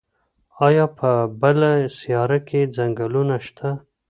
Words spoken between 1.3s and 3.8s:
بله سیاره کې ځنګلونه شته؟